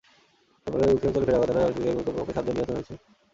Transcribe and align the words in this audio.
জাপানের 0.63 0.87
দক্ষিণাঞ্চলে 0.91 1.23
ফের 1.27 1.35
আঘাত 1.37 1.49
হানা 1.51 1.61
আরও 1.65 1.71
শক্তিশালী 1.73 1.93
ভূমিকম্পে 1.93 2.33
কমপক্ষে 2.35 2.35
সাতজন 2.37 2.53
নিহত 2.57 2.69
হয়েছে। 2.75 2.93